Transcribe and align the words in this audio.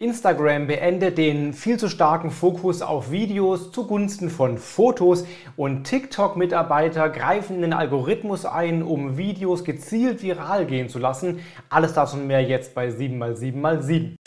Instagram 0.00 0.66
beendet 0.66 1.18
den 1.18 1.52
viel 1.52 1.78
zu 1.78 1.88
starken 1.88 2.32
Fokus 2.32 2.82
auf 2.82 3.12
Videos 3.12 3.70
zugunsten 3.70 4.28
von 4.28 4.58
Fotos 4.58 5.24
und 5.56 5.84
TikTok-Mitarbeiter 5.84 7.08
greifen 7.10 7.60
den 7.60 7.72
Algorithmus 7.72 8.44
ein, 8.44 8.82
um 8.82 9.16
Videos 9.16 9.62
gezielt 9.62 10.20
viral 10.20 10.66
gehen 10.66 10.88
zu 10.88 10.98
lassen. 10.98 11.38
Alles 11.70 11.92
das 11.92 12.12
und 12.12 12.26
mehr 12.26 12.42
jetzt 12.42 12.74
bei 12.74 12.88
7x7x7. 12.88 14.23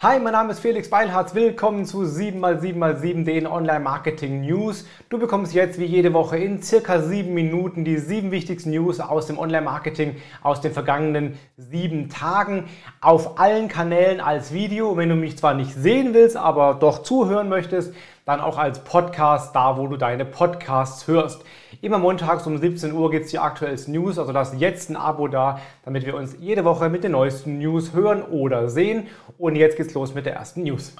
Hi, 0.00 0.20
mein 0.20 0.32
Name 0.32 0.52
ist 0.52 0.60
Felix 0.60 0.88
Beilharz. 0.90 1.34
Willkommen 1.34 1.84
zu 1.84 2.02
7x7x7, 2.02 3.24
den 3.24 3.48
Online-Marketing 3.48 4.42
News. 4.42 4.86
Du 5.08 5.18
bekommst 5.18 5.54
jetzt 5.54 5.80
wie 5.80 5.86
jede 5.86 6.12
Woche 6.12 6.38
in 6.38 6.62
circa 6.62 7.00
sieben 7.00 7.34
Minuten 7.34 7.84
die 7.84 7.98
sieben 7.98 8.30
wichtigsten 8.30 8.70
News 8.70 9.00
aus 9.00 9.26
dem 9.26 9.40
Online-Marketing 9.40 10.14
aus 10.40 10.60
den 10.60 10.70
vergangenen 10.72 11.36
sieben 11.56 12.10
Tagen 12.10 12.68
auf 13.00 13.40
allen 13.40 13.66
Kanälen 13.66 14.20
als 14.20 14.52
Video. 14.52 14.96
Wenn 14.96 15.08
du 15.08 15.16
mich 15.16 15.36
zwar 15.36 15.54
nicht 15.54 15.74
sehen 15.74 16.14
willst, 16.14 16.36
aber 16.36 16.74
doch 16.74 17.02
zuhören 17.02 17.48
möchtest, 17.48 17.92
dann 18.28 18.40
auch 18.42 18.58
als 18.58 18.80
Podcast, 18.80 19.56
da 19.56 19.78
wo 19.78 19.86
du 19.86 19.96
deine 19.96 20.26
Podcasts 20.26 21.06
hörst. 21.06 21.42
Immer 21.80 21.96
montags 21.96 22.46
um 22.46 22.58
17 22.58 22.92
Uhr 22.92 23.10
gibt 23.10 23.24
es 23.24 23.30
die 23.30 23.38
aktuellsten 23.38 23.94
News, 23.94 24.18
also 24.18 24.32
lass 24.32 24.52
jetzt 24.58 24.90
ein 24.90 24.96
Abo 24.96 25.28
da, 25.28 25.60
damit 25.86 26.04
wir 26.04 26.14
uns 26.14 26.36
jede 26.38 26.66
Woche 26.66 26.90
mit 26.90 27.04
den 27.04 27.12
neuesten 27.12 27.56
News 27.58 27.94
hören 27.94 28.20
oder 28.20 28.68
sehen. 28.68 29.06
Und 29.38 29.56
jetzt 29.56 29.78
geht's 29.78 29.94
los 29.94 30.14
mit 30.14 30.26
der 30.26 30.34
ersten 30.34 30.62
News. 30.64 30.94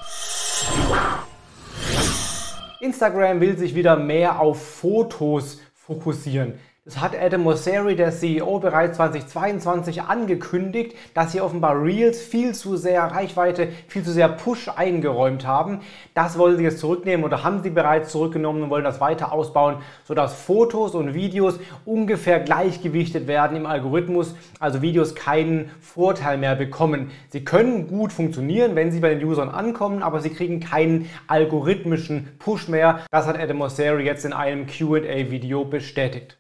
Instagram 2.81 3.43
will 3.43 3.59
sich 3.59 3.75
wieder 3.75 3.97
mehr 3.97 4.41
auf 4.41 4.63
Fotos 4.63 5.61
fokussieren. 5.75 6.55
Das 6.89 7.03
hat 7.03 7.15
Adam 7.21 7.43
Mosseri, 7.43 7.97
der 7.97 8.13
CEO, 8.13 8.61
bereits 8.61 8.97
2022 8.97 10.05
angekündigt, 10.05 10.97
dass 11.13 11.33
sie 11.33 11.43
offenbar 11.43 11.85
Reels 11.85 12.19
viel 12.19 12.55
zu 12.55 12.79
sehr 12.79 13.03
Reichweite, 13.03 13.69
viel 13.89 14.03
zu 14.03 14.11
sehr 14.11 14.31
Push 14.31 14.71
eingeräumt 14.75 15.47
haben. 15.47 15.81
Das 16.15 16.39
wollen 16.39 16.57
sie 16.57 16.63
jetzt 16.63 16.79
zurücknehmen 16.79 17.27
oder 17.27 17.45
haben 17.45 17.63
sie 17.63 17.69
bereits 17.69 18.11
zurückgenommen 18.11 18.63
und 18.63 18.71
wollen 18.71 18.85
das 18.85 19.03
weiter 19.03 19.33
ausbauen, 19.33 19.77
sodass 20.05 20.33
Fotos 20.33 20.95
und 20.95 21.13
Videos 21.13 21.61
ungefähr 21.85 22.41
gleichgewichtet 22.41 23.27
werden 23.27 23.59
im 23.59 23.67
Algorithmus, 23.67 24.35
also 24.59 24.81
Videos 24.81 25.15
keinen 25.15 25.71
Vorteil 25.83 26.39
mehr 26.39 26.57
bekommen. 26.57 27.11
Sie 27.29 27.45
können 27.45 27.87
gut 27.89 28.15
funktionieren, 28.15 28.77
wenn 28.77 28.93
sie 28.93 29.01
bei 29.01 29.15
den 29.15 29.23
Usern 29.29 29.51
ankommen, 29.51 30.03
aber 30.03 30.21
sie 30.21 30.31
kriegen 30.31 30.61
keinen 30.61 31.11
algorithmischen 31.27 32.29
Push 32.39 32.69
mehr. 32.69 33.01
Das 33.11 33.27
hat 33.27 33.39
Adam 33.39 33.59
Mosseri 33.59 34.05
jetzt 34.05 34.25
in 34.25 34.33
einem 34.33 34.67
QA-Video 34.67 35.67
bestätigt. 35.67 36.39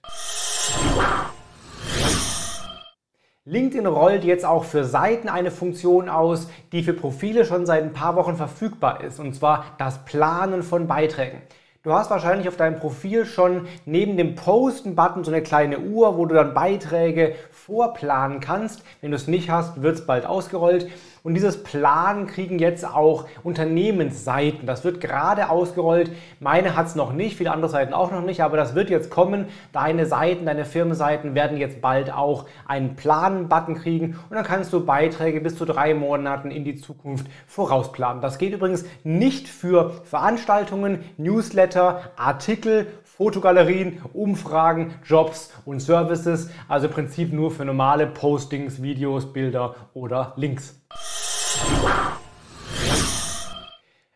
LinkedIn 3.45 3.87
rollt 3.87 4.25
jetzt 4.25 4.45
auch 4.45 4.65
für 4.65 4.85
Seiten 4.85 5.31
eine 5.31 5.51
Funktion 5.51 6.11
aus, 6.11 6.49
die 6.73 6.83
für 6.83 6.93
Profile 6.93 7.47
schon 7.47 7.65
seit 7.65 7.83
ein 7.83 7.95
paar 7.95 8.15
Wochen 8.15 8.37
verfügbar 8.37 9.03
ist, 9.03 9.19
und 9.21 9.35
zwar 9.35 9.65
das 9.79 10.05
Planen 10.05 10.63
von 10.63 10.87
Beiträgen. 10.87 11.41
Du 11.83 11.95
hast 11.95 12.11
wahrscheinlich 12.11 12.47
auf 12.49 12.57
deinem 12.57 12.79
Profil 12.79 13.25
schon 13.25 13.67
neben 13.87 14.19
dem 14.19 14.35
Posten-Button 14.35 15.25
so 15.25 15.31
eine 15.31 15.43
kleine 15.43 15.79
Uhr, 15.79 16.19
wo 16.19 16.27
du 16.27 16.35
dann 16.35 16.53
Beiträge 16.53 17.37
vorplanen 17.51 18.41
kannst. 18.41 18.83
Wenn 19.01 19.13
du 19.13 19.17
es 19.17 19.29
nicht 19.29 19.49
hast, 19.49 19.81
wird 19.81 19.95
es 19.95 20.05
bald 20.05 20.27
ausgerollt. 20.27 20.91
Und 21.23 21.35
dieses 21.35 21.63
Plan 21.63 22.27
kriegen 22.27 22.59
jetzt 22.59 22.85
auch 22.85 23.27
Unternehmensseiten. 23.43 24.67
Das 24.67 24.85
wird 24.85 25.01
gerade 25.01 25.51
ausgerollt. 25.51 26.11
Meine 26.41 26.77
hat 26.77 26.87
es 26.87 26.95
noch 26.95 27.13
nicht, 27.13 27.37
viele 27.37 27.51
andere 27.51 27.71
Seiten 27.71 27.93
auch 27.93 28.11
noch 28.11 28.23
nicht, 28.23 28.43
aber 28.43 28.57
das 28.57 28.75
wird 28.75 28.91
jetzt 28.91 29.11
kommen. 29.11 29.47
Deine 29.73 30.07
Seiten, 30.07 30.47
deine 30.47 30.65
Firmenseiten 30.65 31.35
werden 31.35 31.59
jetzt 31.59 31.81
bald 31.81 32.13
auch 32.13 32.47
einen 32.67 32.97
Plan-Button 32.97 33.75
kriegen 33.75 34.19
und 34.29 34.37
dann 34.37 34.45
kannst 34.45 34.73
du 34.73 34.85
Beiträge 34.85 35.41
bis 35.41 35.57
zu 35.57 35.65
drei 35.65 35.95
Monaten 35.95 36.51
in 36.51 36.65
die 36.65 36.77
Zukunft 36.77 37.27
vorausplanen. 37.47 38.23
Das 38.23 38.39
geht 38.39 38.53
übrigens 38.53 38.85
nicht 39.05 39.49
für 39.49 39.91
Veranstaltungen, 40.05 41.05
Newsletter, 41.17 42.11
Artikel, 42.17 42.87
Fotogalerien, 43.19 44.01
Umfragen, 44.13 44.95
Jobs 45.05 45.53
und 45.65 45.81
Services. 45.81 46.51
Also 46.69 46.87
im 46.87 46.93
Prinzip 46.93 47.33
nur 47.33 47.51
für 47.51 47.65
normale 47.65 48.07
Postings, 48.07 48.81
Videos, 48.81 49.33
Bilder 49.33 49.75
oder 49.93 50.35
Links. 50.37 50.81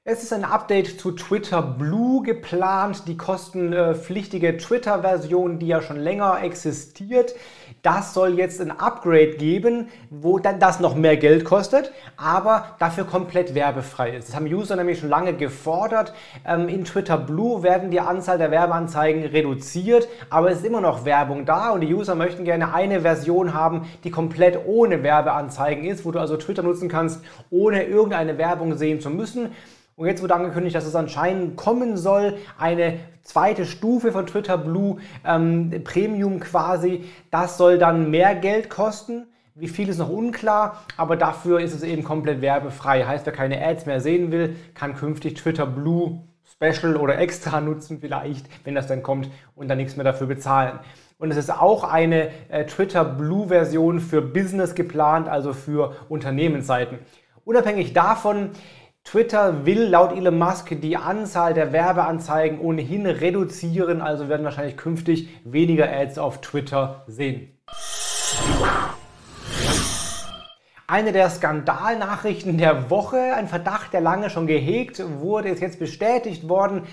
Es 0.04 0.24
ist 0.24 0.32
ein 0.32 0.44
Update 0.44 0.98
zu 0.98 1.12
Twitter 1.12 1.62
Blue 1.62 2.24
geplant, 2.24 3.06
die 3.06 3.16
kostenpflichtige 3.16 4.56
Twitter-Version, 4.56 5.60
die 5.60 5.68
ja 5.68 5.80
schon 5.80 5.96
länger 5.96 6.42
existiert. 6.42 7.36
Das 7.82 8.12
soll 8.12 8.36
jetzt 8.36 8.60
ein 8.60 8.72
Upgrade 8.72 9.36
geben, 9.36 9.90
wo 10.10 10.40
dann 10.40 10.58
das 10.58 10.80
noch 10.80 10.96
mehr 10.96 11.16
Geld 11.16 11.44
kostet, 11.44 11.92
aber 12.16 12.74
dafür 12.80 13.04
komplett 13.04 13.54
werbefrei 13.54 14.16
ist. 14.16 14.30
Das 14.30 14.34
haben 14.34 14.46
User 14.46 14.74
nämlich 14.74 14.98
schon 14.98 15.08
lange 15.08 15.34
gefordert. 15.34 16.12
Ähm, 16.44 16.68
in 16.68 16.84
Twitter 16.84 17.16
Blue 17.16 17.62
werden 17.62 17.92
die 17.92 18.00
Anzahl 18.00 18.38
der 18.38 18.50
Werbeanzeigen 18.50 19.24
reduziert, 19.26 20.08
aber 20.30 20.50
es 20.50 20.58
ist 20.58 20.66
immer 20.66 20.80
noch 20.80 21.04
Werbung 21.04 21.44
da 21.44 21.70
und 21.70 21.80
die 21.80 21.94
User 21.94 22.16
möchten 22.16 22.42
gerne 22.42 22.74
eine 22.74 23.02
Version 23.02 23.54
haben, 23.54 23.86
die 24.02 24.10
komplett 24.10 24.58
ohne 24.66 25.04
Werbeanzeigen 25.04 25.84
ist, 25.84 26.04
wo 26.04 26.10
du 26.10 26.18
also 26.18 26.36
Twitter 26.36 26.64
nutzen 26.64 26.88
kannst, 26.88 27.20
ohne 27.50 27.84
irgendeine 27.84 28.36
Werbung 28.36 28.76
sehen 28.76 29.00
zu 29.00 29.08
müssen. 29.08 29.52
Und 29.96 30.06
jetzt 30.06 30.22
wurde 30.22 30.34
angekündigt, 30.34 30.74
dass 30.74 30.86
es 30.86 30.96
anscheinend 30.96 31.56
kommen 31.56 31.96
soll, 31.96 32.38
eine 32.58 32.98
zweite 33.22 33.66
Stufe 33.66 34.12
von 34.12 34.26
Twitter 34.26 34.56
Blue, 34.58 34.98
ähm, 35.24 35.70
Premium 35.84 36.40
quasi. 36.40 37.04
Das 37.30 37.56
soll 37.58 37.78
dann 37.78 38.10
mehr 38.10 38.34
Geld 38.34 38.70
kosten. 38.70 39.26
Wie 39.54 39.68
viel 39.68 39.90
ist 39.90 39.98
noch 39.98 40.08
unklar, 40.08 40.82
aber 40.96 41.16
dafür 41.16 41.60
ist 41.60 41.74
es 41.74 41.82
eben 41.82 42.04
komplett 42.04 42.40
werbefrei. 42.40 43.04
Heißt, 43.04 43.26
wer 43.26 43.34
keine 43.34 43.62
Ads 43.62 43.84
mehr 43.84 44.00
sehen 44.00 44.32
will, 44.32 44.56
kann 44.74 44.96
künftig 44.96 45.34
Twitter 45.34 45.66
Blue 45.66 46.22
Special 46.44 46.96
oder 46.96 47.18
extra 47.18 47.60
nutzen 47.60 47.98
vielleicht, 48.00 48.46
wenn 48.64 48.74
das 48.74 48.86
dann 48.86 49.02
kommt 49.02 49.28
und 49.54 49.68
dann 49.68 49.76
nichts 49.76 49.96
mehr 49.96 50.04
dafür 50.04 50.26
bezahlen. 50.26 50.78
Und 51.18 51.30
es 51.30 51.36
ist 51.36 51.52
auch 51.52 51.84
eine 51.84 52.30
äh, 52.48 52.64
Twitter 52.64 53.04
Blue 53.04 53.48
Version 53.48 54.00
für 54.00 54.22
Business 54.22 54.74
geplant, 54.74 55.28
also 55.28 55.52
für 55.52 55.96
Unternehmensseiten. 56.08 56.98
Unabhängig 57.44 57.92
davon, 57.92 58.50
Twitter 59.04 59.66
will 59.66 59.88
laut 59.88 60.16
Elon 60.16 60.38
Musk 60.38 60.80
die 60.80 60.96
Anzahl 60.96 61.54
der 61.54 61.72
Werbeanzeigen 61.72 62.60
ohnehin 62.60 63.06
reduzieren, 63.06 64.00
also 64.00 64.28
werden 64.28 64.44
wahrscheinlich 64.44 64.76
künftig 64.76 65.28
weniger 65.44 65.90
Ads 65.92 66.18
auf 66.18 66.40
Twitter 66.40 67.04
sehen. 67.08 67.58
Eine 70.86 71.12
der 71.12 71.30
Skandalnachrichten 71.30 72.58
der 72.58 72.90
Woche, 72.90 73.34
ein 73.34 73.48
Verdacht, 73.48 73.92
der 73.92 74.00
lange 74.00 74.30
schon 74.30 74.46
gehegt 74.46 75.02
wurde, 75.20 75.48
ist 75.48 75.60
jetzt 75.60 75.78
bestätigt 75.78 76.48
worden. 76.48 76.86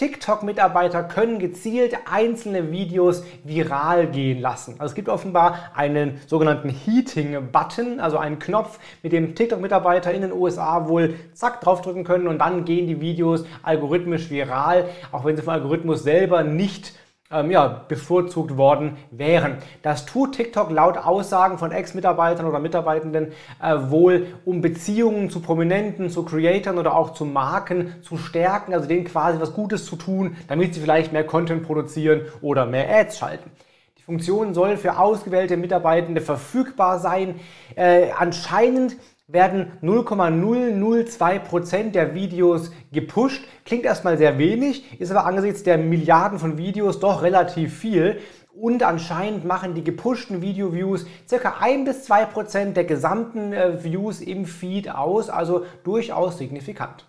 TikTok-Mitarbeiter 0.00 1.04
können 1.04 1.38
gezielt 1.38 1.94
einzelne 2.10 2.72
Videos 2.72 3.22
viral 3.44 4.06
gehen 4.06 4.40
lassen. 4.40 4.76
Also 4.78 4.92
es 4.92 4.94
gibt 4.94 5.10
offenbar 5.10 5.72
einen 5.74 6.22
sogenannten 6.26 6.70
Heating-Button, 6.70 8.00
also 8.00 8.16
einen 8.16 8.38
Knopf, 8.38 8.78
mit 9.02 9.12
dem 9.12 9.34
TikTok-Mitarbeiter 9.34 10.10
in 10.14 10.22
den 10.22 10.32
USA 10.32 10.88
wohl 10.88 11.16
zack 11.34 11.60
draufdrücken 11.60 12.04
können 12.04 12.28
und 12.28 12.38
dann 12.38 12.64
gehen 12.64 12.86
die 12.86 13.02
Videos 13.02 13.44
algorithmisch 13.62 14.30
viral, 14.30 14.88
auch 15.12 15.26
wenn 15.26 15.36
sie 15.36 15.42
vom 15.42 15.52
Algorithmus 15.52 16.02
selber 16.02 16.44
nicht 16.44 16.94
ähm, 17.30 17.50
ja, 17.50 17.84
bevorzugt 17.88 18.56
worden 18.56 18.96
wären. 19.10 19.58
Das 19.82 20.04
tut 20.04 20.34
TikTok 20.34 20.70
laut 20.70 20.96
Aussagen 20.98 21.58
von 21.58 21.70
Ex-Mitarbeitern 21.70 22.46
oder 22.46 22.58
Mitarbeitenden 22.58 23.32
äh, 23.62 23.76
wohl, 23.88 24.26
um 24.44 24.60
Beziehungen 24.60 25.30
zu 25.30 25.40
Prominenten, 25.40 26.10
zu 26.10 26.24
Creatoren 26.24 26.78
oder 26.78 26.96
auch 26.96 27.10
zu 27.10 27.24
Marken 27.24 27.94
zu 28.02 28.16
stärken, 28.16 28.74
also 28.74 28.88
denen 28.88 29.04
quasi 29.04 29.40
was 29.40 29.54
Gutes 29.54 29.86
zu 29.86 29.96
tun, 29.96 30.36
damit 30.48 30.74
sie 30.74 30.80
vielleicht 30.80 31.12
mehr 31.12 31.24
Content 31.24 31.62
produzieren 31.62 32.22
oder 32.42 32.66
mehr 32.66 32.88
Ads 32.90 33.18
schalten. 33.18 33.50
Die 33.98 34.02
Funktion 34.02 34.54
soll 34.54 34.76
für 34.76 34.98
ausgewählte 34.98 35.56
Mitarbeitende 35.56 36.20
verfügbar 36.20 36.98
sein. 36.98 37.38
Äh, 37.76 38.08
anscheinend 38.18 38.96
werden 39.32 39.72
0,002% 39.82 41.92
der 41.92 42.14
Videos 42.14 42.70
gepusht. 42.92 43.44
Klingt 43.64 43.84
erstmal 43.84 44.18
sehr 44.18 44.38
wenig, 44.38 45.00
ist 45.00 45.10
aber 45.10 45.26
angesichts 45.26 45.62
der 45.62 45.78
Milliarden 45.78 46.38
von 46.38 46.58
Videos 46.58 47.00
doch 47.00 47.22
relativ 47.22 47.78
viel. 47.78 48.18
Und 48.52 48.82
anscheinend 48.82 49.44
machen 49.44 49.74
die 49.74 49.84
gepushten 49.84 50.42
Video-Views 50.42 51.06
ca. 51.30 51.56
1 51.60 51.84
bis 51.84 52.10
2% 52.10 52.72
der 52.72 52.84
gesamten 52.84 53.52
äh, 53.52 53.84
Views 53.84 54.20
im 54.20 54.44
Feed 54.44 54.90
aus, 54.90 55.30
also 55.30 55.64
durchaus 55.84 56.38
signifikant. 56.38 57.06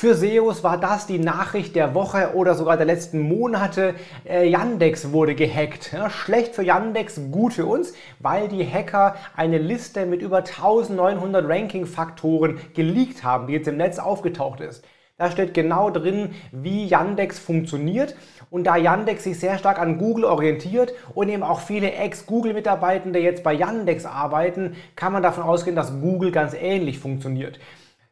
Für 0.00 0.14
SEOs 0.14 0.62
war 0.62 0.78
das 0.78 1.08
die 1.08 1.18
Nachricht 1.18 1.74
der 1.74 1.92
Woche 1.92 2.34
oder 2.36 2.54
sogar 2.54 2.76
der 2.76 2.86
letzten 2.86 3.18
Monate. 3.18 3.96
Äh, 4.24 4.48
Yandex 4.48 5.10
wurde 5.10 5.34
gehackt. 5.34 5.92
Schlecht 6.10 6.54
für 6.54 6.62
Yandex, 6.62 7.20
gut 7.32 7.54
für 7.54 7.66
uns, 7.66 7.94
weil 8.20 8.46
die 8.46 8.64
Hacker 8.64 9.16
eine 9.34 9.58
Liste 9.58 10.06
mit 10.06 10.22
über 10.22 10.36
1900 10.36 11.48
Ranking-Faktoren 11.48 12.60
geleakt 12.74 13.24
haben, 13.24 13.48
die 13.48 13.54
jetzt 13.54 13.66
im 13.66 13.76
Netz 13.76 13.98
aufgetaucht 13.98 14.60
ist. 14.60 14.84
Da 15.16 15.32
steht 15.32 15.52
genau 15.52 15.90
drin, 15.90 16.30
wie 16.52 16.86
Yandex 16.86 17.40
funktioniert. 17.40 18.14
Und 18.50 18.68
da 18.68 18.76
Yandex 18.76 19.24
sich 19.24 19.40
sehr 19.40 19.58
stark 19.58 19.80
an 19.80 19.98
Google 19.98 20.26
orientiert 20.26 20.92
und 21.16 21.28
eben 21.28 21.42
auch 21.42 21.58
viele 21.58 21.90
Ex-Google-Mitarbeitende 21.90 23.18
jetzt 23.18 23.42
bei 23.42 23.52
Yandex 23.52 24.06
arbeiten, 24.06 24.76
kann 24.94 25.12
man 25.12 25.24
davon 25.24 25.42
ausgehen, 25.42 25.74
dass 25.74 26.00
Google 26.00 26.30
ganz 26.30 26.54
ähnlich 26.54 27.00
funktioniert. 27.00 27.58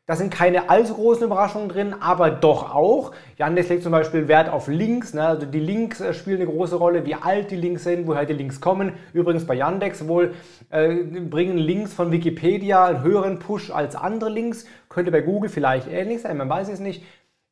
Da 0.08 0.14
sind 0.14 0.32
keine 0.32 0.70
allzu 0.70 0.94
großen 0.94 1.24
Überraschungen 1.24 1.68
drin, 1.68 1.92
aber 1.98 2.30
doch 2.30 2.72
auch. 2.72 3.10
Yandex 3.38 3.68
legt 3.68 3.82
zum 3.82 3.90
Beispiel 3.90 4.28
Wert 4.28 4.48
auf 4.48 4.68
Links. 4.68 5.14
Ne? 5.14 5.26
Also 5.26 5.46
die 5.46 5.58
Links 5.58 6.00
äh, 6.00 6.14
spielen 6.14 6.40
eine 6.40 6.48
große 6.48 6.76
Rolle, 6.76 7.04
wie 7.04 7.16
alt 7.16 7.50
die 7.50 7.56
Links 7.56 7.82
sind, 7.82 8.06
woher 8.06 8.24
die 8.24 8.32
Links 8.32 8.60
kommen. 8.60 8.92
Übrigens 9.12 9.48
bei 9.48 9.54
Yandex 9.54 10.06
wohl 10.06 10.34
äh, 10.70 11.02
bringen 11.02 11.58
Links 11.58 11.92
von 11.92 12.12
Wikipedia 12.12 12.86
einen 12.86 13.02
höheren 13.02 13.40
Push 13.40 13.72
als 13.72 13.96
andere 13.96 14.30
Links. 14.30 14.66
Könnte 14.88 15.10
bei 15.10 15.22
Google 15.22 15.50
vielleicht 15.50 15.88
ähnlich 15.88 16.22
sein, 16.22 16.36
man 16.36 16.48
weiß 16.48 16.68
es 16.68 16.78
nicht. 16.78 17.02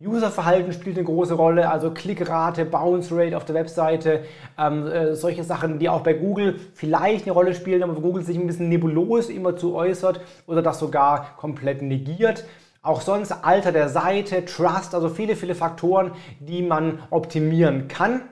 Userverhalten 0.03 0.73
spielt 0.73 0.97
eine 0.97 1.07
große 1.07 1.35
Rolle, 1.35 1.71
also 1.71 1.93
Klickrate, 1.93 2.65
Bounce 2.65 3.15
Rate 3.17 3.37
auf 3.37 3.45
der 3.45 3.55
Webseite, 3.55 4.25
ähm, 4.59 4.87
äh, 4.89 5.15
solche 5.15 5.45
Sachen, 5.45 5.79
die 5.79 5.89
auch 5.89 6.01
bei 6.01 6.15
Google 6.15 6.59
vielleicht 6.75 7.25
eine 7.25 7.33
Rolle 7.33 7.55
spielen, 7.55 7.83
aber 7.83 7.95
Google 7.95 8.25
sich 8.25 8.37
ein 8.37 8.47
bisschen 8.47 8.69
nebulos 8.69 9.29
immer 9.31 9.57
zu 9.57 9.75
äußert 9.77 10.21
oder 10.49 10.63
das 10.63 10.81
sogar 10.81 11.37
komplett 11.37 11.81
negiert. 11.81 12.45
Auch 12.83 13.01
sonst 13.01 13.33
Alter 13.33 13.71
der 13.71 13.89
Seite, 13.89 14.45
Trust, 14.45 14.95
also 14.95 15.09
viele, 15.09 15.37
viele 15.37 15.55
Faktoren, 15.55 16.11
die 16.41 16.63
man 16.63 16.99
optimieren 17.11 17.87
kann. 17.87 18.23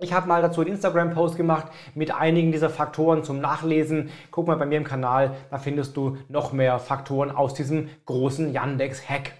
Ich 0.00 0.12
habe 0.12 0.26
mal 0.26 0.42
dazu 0.42 0.62
einen 0.62 0.72
Instagram-Post 0.72 1.36
gemacht 1.36 1.66
mit 1.94 2.12
einigen 2.12 2.50
dieser 2.50 2.70
Faktoren 2.70 3.22
zum 3.22 3.40
Nachlesen. 3.40 4.10
Guck 4.32 4.48
mal 4.48 4.56
bei 4.56 4.66
mir 4.66 4.78
im 4.78 4.84
Kanal, 4.84 5.36
da 5.50 5.58
findest 5.58 5.96
du 5.96 6.18
noch 6.28 6.52
mehr 6.52 6.80
Faktoren 6.80 7.30
aus 7.30 7.54
diesem 7.54 7.88
großen 8.04 8.52
Yandex-Hack. 8.52 9.32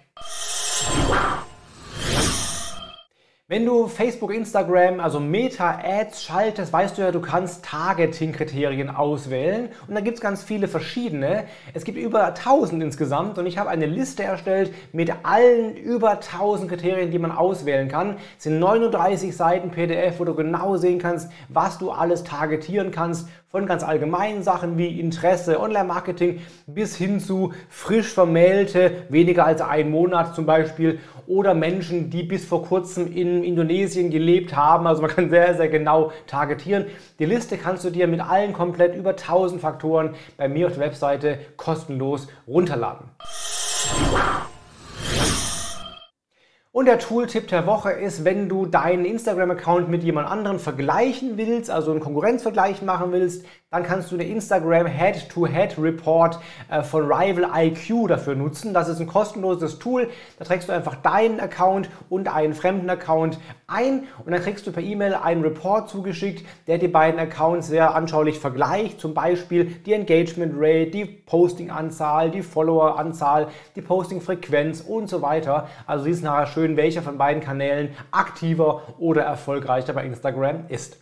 Wenn 3.54 3.66
du 3.66 3.86
Facebook, 3.86 4.34
Instagram, 4.34 4.98
also 4.98 5.20
Meta-Ads 5.20 6.24
schaltest, 6.24 6.72
weißt 6.72 6.98
du 6.98 7.02
ja, 7.02 7.12
du 7.12 7.20
kannst 7.20 7.64
Targeting-Kriterien 7.64 8.90
auswählen 8.90 9.68
und 9.86 9.94
da 9.94 10.00
gibt 10.00 10.16
es 10.16 10.20
ganz 10.20 10.42
viele 10.42 10.66
verschiedene. 10.66 11.44
Es 11.72 11.84
gibt 11.84 11.96
über 11.96 12.24
1000 12.24 12.82
insgesamt 12.82 13.38
und 13.38 13.46
ich 13.46 13.56
habe 13.56 13.70
eine 13.70 13.86
Liste 13.86 14.24
erstellt 14.24 14.74
mit 14.90 15.12
allen 15.22 15.76
über 15.76 16.14
1000 16.14 16.68
Kriterien, 16.68 17.12
die 17.12 17.20
man 17.20 17.30
auswählen 17.30 17.86
kann. 17.86 18.16
Es 18.36 18.42
sind 18.42 18.58
39 18.58 19.36
Seiten 19.36 19.70
PDF, 19.70 20.18
wo 20.18 20.24
du 20.24 20.34
genau 20.34 20.74
sehen 20.74 20.98
kannst, 20.98 21.30
was 21.48 21.78
du 21.78 21.92
alles 21.92 22.24
targetieren 22.24 22.90
kannst 22.90 23.28
von 23.54 23.66
ganz 23.66 23.84
allgemeinen 23.84 24.42
Sachen 24.42 24.78
wie 24.78 24.98
Interesse, 24.98 25.60
Online-Marketing 25.60 26.40
bis 26.66 26.96
hin 26.96 27.20
zu 27.20 27.52
frisch 27.68 28.12
vermählte, 28.12 29.04
weniger 29.10 29.46
als 29.46 29.60
ein 29.60 29.92
Monat 29.92 30.34
zum 30.34 30.44
Beispiel, 30.44 30.98
oder 31.28 31.54
Menschen, 31.54 32.10
die 32.10 32.24
bis 32.24 32.44
vor 32.44 32.64
kurzem 32.64 33.06
in 33.12 33.43
Indonesien 33.44 34.10
gelebt 34.10 34.56
haben. 34.56 34.86
Also 34.86 35.02
man 35.02 35.10
kann 35.10 35.30
sehr, 35.30 35.54
sehr 35.54 35.68
genau 35.68 36.12
targetieren. 36.26 36.86
Die 37.18 37.26
Liste 37.26 37.56
kannst 37.58 37.84
du 37.84 37.90
dir 37.90 38.06
mit 38.06 38.20
allen 38.20 38.52
komplett 38.52 38.96
über 38.96 39.10
1000 39.10 39.60
Faktoren 39.60 40.14
bei 40.36 40.48
mir 40.48 40.66
auf 40.66 40.74
der 40.74 40.84
Webseite 40.84 41.38
kostenlos 41.56 42.28
runterladen. 42.46 43.10
Und 46.74 46.86
der 46.86 46.98
Tooltip 46.98 47.46
der 47.46 47.68
Woche 47.68 47.92
ist, 47.92 48.24
wenn 48.24 48.48
du 48.48 48.66
deinen 48.66 49.04
Instagram-Account 49.04 49.88
mit 49.88 50.02
jemand 50.02 50.28
anderem 50.28 50.58
vergleichen 50.58 51.36
willst, 51.36 51.70
also 51.70 51.92
einen 51.92 52.00
Konkurrenzvergleich 52.00 52.82
machen 52.82 53.12
willst, 53.12 53.46
dann 53.74 53.82
kannst 53.82 54.12
du 54.12 54.16
den 54.16 54.30
Instagram 54.30 54.86
Head-to-Head-Report 54.86 56.38
äh, 56.70 56.82
von 56.84 57.10
Rival 57.10 57.50
IQ 57.56 58.06
dafür 58.06 58.36
nutzen. 58.36 58.72
Das 58.72 58.88
ist 58.88 59.00
ein 59.00 59.08
kostenloses 59.08 59.80
Tool. 59.80 60.10
Da 60.38 60.44
trägst 60.44 60.68
du 60.68 60.72
einfach 60.72 60.94
deinen 60.94 61.40
Account 61.40 61.90
und 62.08 62.32
einen 62.32 62.54
fremden 62.54 62.88
Account 62.88 63.40
ein 63.66 64.04
und 64.24 64.30
dann 64.30 64.40
kriegst 64.40 64.64
du 64.68 64.72
per 64.72 64.82
E-Mail 64.82 65.14
einen 65.14 65.42
Report 65.42 65.88
zugeschickt, 65.88 66.46
der 66.68 66.78
die 66.78 66.86
beiden 66.86 67.18
Accounts 67.18 67.66
sehr 67.66 67.96
anschaulich 67.96 68.38
vergleicht. 68.38 69.00
Zum 69.00 69.12
Beispiel 69.12 69.64
die 69.64 69.94
Engagement 69.94 70.54
Rate, 70.56 70.90
die 70.92 71.04
Posting-Anzahl, 71.06 72.30
die 72.30 72.42
Follower-Anzahl, 72.42 73.48
die 73.74 73.82
Posting-Frequenz 73.82 74.82
und 74.82 75.08
so 75.08 75.20
weiter. 75.20 75.68
Also 75.86 76.04
siehst 76.04 76.22
nachher 76.22 76.46
schön, 76.46 76.76
welcher 76.76 77.02
von 77.02 77.18
beiden 77.18 77.42
Kanälen 77.42 77.88
aktiver 78.12 78.94
oder 78.98 79.22
erfolgreicher 79.22 79.94
bei 79.94 80.04
Instagram 80.04 80.66
ist. 80.68 80.98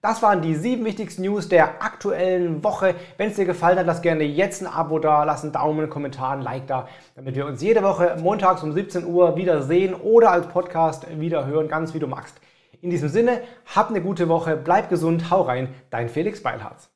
Das 0.00 0.22
waren 0.22 0.42
die 0.42 0.54
sieben 0.54 0.84
wichtigsten 0.84 1.22
News 1.22 1.48
der 1.48 1.82
aktuellen 1.82 2.62
Woche. 2.62 2.94
Wenn 3.16 3.30
es 3.30 3.36
dir 3.36 3.46
gefallen 3.46 3.80
hat, 3.80 3.86
lass 3.86 4.00
gerne 4.00 4.22
jetzt 4.22 4.62
ein 4.62 4.68
Abo 4.68 5.00
da, 5.00 5.24
lass 5.24 5.42
einen 5.42 5.50
Daumen, 5.50 5.80
einen 5.80 5.90
Kommentar, 5.90 6.34
ein 6.34 6.42
Like 6.42 6.68
da, 6.68 6.86
damit 7.16 7.34
wir 7.34 7.46
uns 7.46 7.60
jede 7.60 7.82
Woche 7.82 8.16
montags 8.22 8.62
um 8.62 8.72
17 8.72 9.04
Uhr 9.04 9.34
wieder 9.34 9.60
sehen 9.62 9.94
oder 9.94 10.30
als 10.30 10.46
Podcast 10.46 11.04
wieder 11.18 11.46
hören, 11.46 11.66
ganz 11.66 11.94
wie 11.94 11.98
du 11.98 12.06
magst. 12.06 12.40
In 12.80 12.90
diesem 12.90 13.08
Sinne, 13.08 13.40
hab 13.74 13.88
eine 13.88 14.00
gute 14.00 14.28
Woche, 14.28 14.56
bleib 14.56 14.88
gesund, 14.88 15.32
hau 15.32 15.42
rein, 15.42 15.74
dein 15.90 16.08
Felix 16.08 16.44
Beilharz. 16.44 16.90